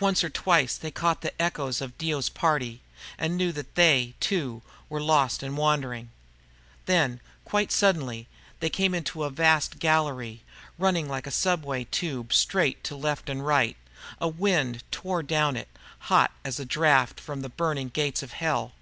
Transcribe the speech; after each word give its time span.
Once 0.00 0.24
or 0.24 0.30
twice 0.30 0.74
they 0.74 0.90
caught 0.90 1.20
the 1.20 1.38
echoes 1.42 1.82
of 1.82 1.98
Dio's 1.98 2.30
party, 2.30 2.80
and 3.18 3.36
knew 3.36 3.52
that 3.52 3.74
they, 3.74 4.14
too, 4.18 4.62
were 4.88 5.02
lost 5.02 5.42
and 5.42 5.58
wandering. 5.58 6.08
Then, 6.86 7.20
quite 7.44 7.70
suddenly, 7.70 8.26
they 8.60 8.70
came 8.70 8.94
out 8.94 9.04
into 9.04 9.22
a 9.22 9.28
vast 9.28 9.78
gallery, 9.78 10.42
running 10.78 11.10
like 11.10 11.26
a 11.26 11.30
subway 11.30 11.84
tube 11.84 12.32
straight 12.32 12.82
to 12.84 12.96
left 12.96 13.28
and 13.28 13.44
right. 13.46 13.76
A 14.18 14.28
wind 14.28 14.82
tore 14.90 15.22
down 15.22 15.58
it, 15.58 15.68
hot 15.98 16.32
as 16.42 16.58
a 16.58 16.64
draught 16.64 17.20
from 17.20 17.42
the 17.42 17.50
burning 17.50 17.90
gates 17.90 18.22
of 18.22 18.32
Hell. 18.32 18.72